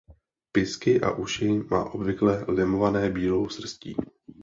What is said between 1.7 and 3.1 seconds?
má obvykle lemované